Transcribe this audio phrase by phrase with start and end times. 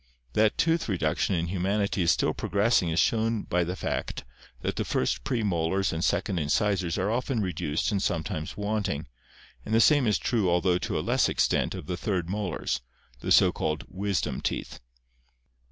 [0.33, 4.23] That tooth reduction in humanity is still progressing is shown by the fact
[4.61, 9.05] that the first premolars and second incisors are often reduced and sometimes wanting,
[9.63, 12.81] and the same is true although to a less extent of the third molars,
[13.19, 14.79] the so called wisdom teeth.